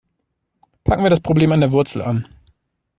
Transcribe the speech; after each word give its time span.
Packen 0.83 1.03
wir 1.03 1.11
das 1.11 1.21
Problem 1.21 1.51
an 1.51 1.59
der 1.59 1.71
Wurzel 1.71 2.01
an. 2.01 2.27